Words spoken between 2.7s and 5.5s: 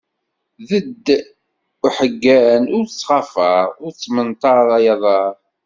ur ttɣafaṛ, ur ttmenṭaṛ ay aḍaṛ!